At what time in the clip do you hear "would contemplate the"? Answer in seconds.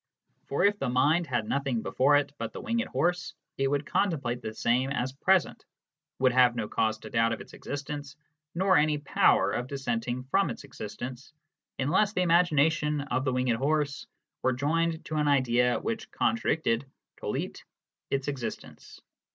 3.67-4.51